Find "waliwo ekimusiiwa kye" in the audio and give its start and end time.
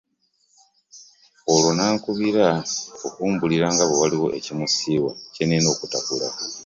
4.01-5.43